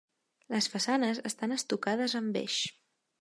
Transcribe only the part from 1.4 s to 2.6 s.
estucades en beix.